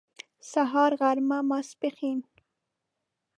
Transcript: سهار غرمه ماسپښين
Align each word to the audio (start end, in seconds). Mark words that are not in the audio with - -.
سهار 0.51 0.91
غرمه 1.01 1.39
ماسپښين 1.49 2.19